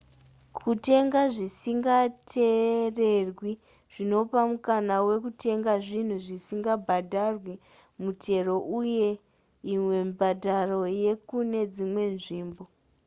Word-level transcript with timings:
kutenga 0.57 1.21
zvisinga 1.35 1.97
tererwi 2.31 3.51
zvinopa 3.93 4.39
mukana 4.51 4.95
wekutenga 5.07 5.73
zvinhu 5.85 6.15
zvisingabhadharwi 6.25 7.53
mutero 8.03 8.55
uye 8.79 9.09
imwe 9.73 9.97
mibhadharo 10.07 10.79
yekune 11.03 11.59
dzimwe 11.73 12.03
nzvimbo 12.15 12.63